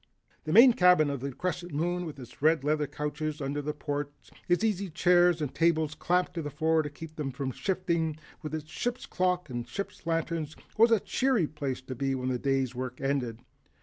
[0.45, 4.31] The main cabin of the Crescent Moon, with its red leather couches under the ports,
[4.47, 8.55] its easy chairs and tables clamped to the floor to keep them from shifting, with
[8.55, 12.73] its ship's clock and ship's lanterns, was a cheery place to be when the day's
[12.73, 13.41] work was ended.